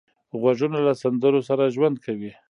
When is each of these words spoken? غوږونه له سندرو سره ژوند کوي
غوږونه 0.39 0.77
له 0.87 0.93
سندرو 1.01 1.39
سره 1.49 1.73
ژوند 1.75 1.95
کوي 2.05 2.31